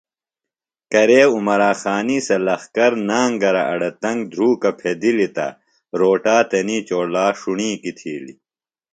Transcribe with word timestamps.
کرے 0.91 1.21
عمراخانی 1.35 2.17
سےۡ 2.27 2.41
لخکر 2.47 2.91
نانگرہ 3.09 3.63
اڑے 3.71 3.89
تنگ 4.01 4.19
دُھروکہ 4.31 4.71
پھدِلیۡ 4.79 5.33
تہ 5.35 5.47
روٹا 5.99 6.37
تنی 6.49 6.77
چولا 6.87 7.25
ݜݨوکی 7.39 7.91
تِھیلیۡ 7.97 8.39